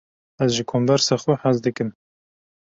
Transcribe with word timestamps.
Ez 0.45 0.53
ji 0.55 0.63
kombersa 0.71 1.17
xwe 1.25 1.35
hez 1.43 1.57
dikim. 1.69 1.93